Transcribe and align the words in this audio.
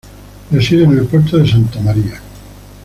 Reside 0.49 0.85
en 0.85 0.97
El 0.97 1.05
Puerto 1.05 1.37
de 1.37 1.47
Santa 1.47 1.79
María. 1.79 2.19